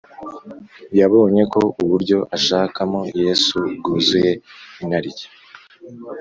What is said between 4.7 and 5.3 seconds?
inarijye.